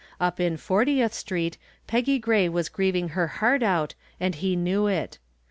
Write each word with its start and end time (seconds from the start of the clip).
Up 0.19 0.39
in 0.39 0.57
Fortieth 0.57 1.13
Street 1.13 1.59
Peggy 1.85 2.17
Gray 2.17 2.49
was 2.49 2.69
grieving 2.69 3.09
her 3.09 3.27
heart 3.27 3.61
out 3.61 3.93
and 4.19 4.33
he 4.33 4.55
knew 4.55 4.87
it. 4.87 5.19